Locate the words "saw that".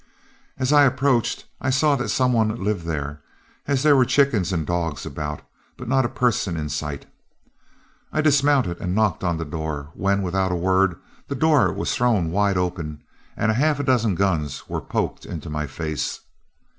1.69-2.09